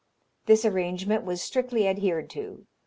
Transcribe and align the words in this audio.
This 0.47 0.65
arrangement 0.65 1.25
was 1.25 1.43
strictly 1.43 1.87
adhered 1.87 2.27
to. 2.31 2.65